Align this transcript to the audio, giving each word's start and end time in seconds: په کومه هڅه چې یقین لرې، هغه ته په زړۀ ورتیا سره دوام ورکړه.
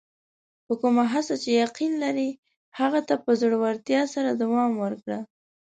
په 0.65 0.73
کومه 0.81 1.03
هڅه 1.13 1.35
چې 1.43 1.49
یقین 1.63 1.91
لرې، 2.03 2.29
هغه 2.79 2.99
ته 3.07 3.15
په 3.23 3.31
زړۀ 3.41 3.57
ورتیا 3.63 4.01
سره 4.13 4.29
دوام 4.41 4.71
ورکړه. 4.83 5.19